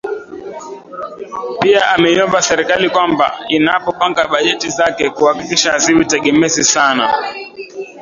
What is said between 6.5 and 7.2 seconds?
sana